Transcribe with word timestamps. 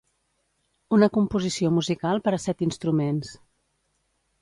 Una 0.97 1.09
composició 1.17 1.71
musical 1.77 2.25
per 2.29 2.35
a 2.39 2.43
set 2.49 2.67
instruments 2.71 3.39